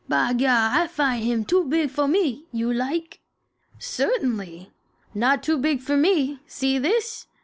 "By 0.09 0.33
gar! 0.33 0.79
I 0.81 0.87
find 0.87 1.23
him 1.23 1.45
too 1.45 1.63
big 1.65 1.91
for 1.91 2.07
me. 2.07 2.45
You 2.51 2.73
like?" 2.73 3.19
"Certainly. 3.77 4.71
Not 5.13 5.43
too 5.43 5.59
big 5.59 5.79
for 5.79 5.95
me. 5.95 6.39
See 6.47 6.79
this!" 6.79 7.27